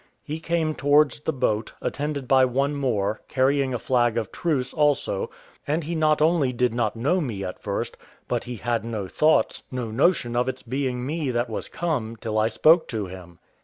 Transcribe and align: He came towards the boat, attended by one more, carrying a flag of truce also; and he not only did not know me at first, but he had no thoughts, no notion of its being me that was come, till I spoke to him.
He 0.23 0.39
came 0.39 0.73
towards 0.73 1.19
the 1.19 1.31
boat, 1.31 1.73
attended 1.79 2.27
by 2.27 2.43
one 2.43 2.75
more, 2.75 3.21
carrying 3.27 3.71
a 3.71 3.77
flag 3.77 4.17
of 4.17 4.31
truce 4.31 4.73
also; 4.73 5.29
and 5.67 5.83
he 5.83 5.93
not 5.93 6.23
only 6.23 6.51
did 6.51 6.73
not 6.73 6.95
know 6.95 7.21
me 7.21 7.43
at 7.43 7.61
first, 7.61 7.97
but 8.27 8.45
he 8.45 8.55
had 8.55 8.83
no 8.83 9.07
thoughts, 9.07 9.61
no 9.71 9.91
notion 9.91 10.35
of 10.35 10.49
its 10.49 10.63
being 10.63 11.05
me 11.05 11.29
that 11.29 11.51
was 11.51 11.69
come, 11.69 12.15
till 12.19 12.39
I 12.39 12.47
spoke 12.47 12.87
to 12.87 13.05
him. 13.05 13.37